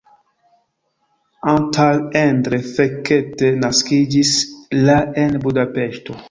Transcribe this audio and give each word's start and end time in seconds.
Antal 1.51 1.99
Endre 2.21 2.59
Fekete 2.71 3.53
naskiĝis 3.67 4.33
la 4.89 4.97
en 5.27 5.39
Budapeŝto. 5.47 6.19